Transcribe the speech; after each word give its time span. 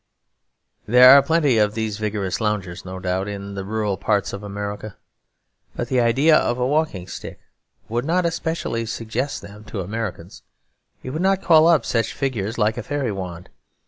There 0.87 1.11
are 1.11 1.21
plenty 1.21 1.59
of 1.59 1.75
these 1.75 1.99
vigorous 1.99 2.41
loungers, 2.41 2.83
no 2.83 2.97
doubt, 2.97 3.27
in 3.27 3.53
the 3.53 3.63
rural 3.63 3.97
parts 3.97 4.33
of 4.33 4.41
America, 4.41 4.97
but 5.75 5.89
the 5.89 6.01
idea 6.01 6.35
of 6.35 6.57
a 6.57 6.65
walking 6.65 7.05
stick 7.07 7.39
would 7.87 8.03
not 8.03 8.25
especially 8.25 8.87
suggest 8.87 9.43
them 9.43 9.63
to 9.65 9.81
Americans; 9.81 10.41
it 11.03 11.11
would 11.11 11.21
not 11.21 11.43
call 11.43 11.67
up 11.67 11.85
such 11.85 12.13
figures 12.13 12.57
like 12.57 12.77
a 12.79 12.83
fairy 12.83 13.11
wand. 13.11 13.51